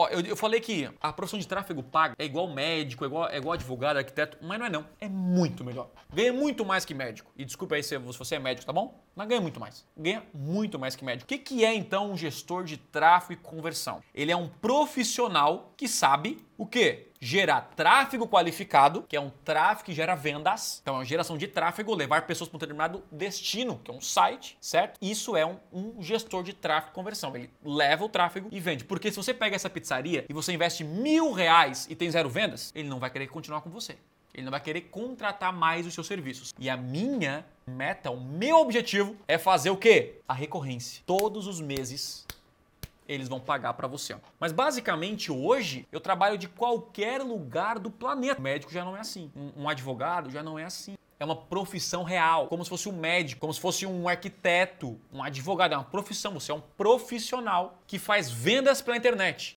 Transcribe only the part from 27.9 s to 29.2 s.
o tráfego e vende. Porque se